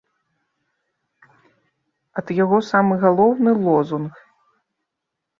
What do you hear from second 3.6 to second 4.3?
лозунг.